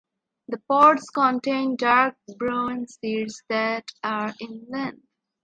[0.47, 5.05] The pods contain dark broen seeds that are in length.